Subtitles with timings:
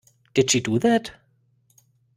[0.33, 1.11] Did she do that?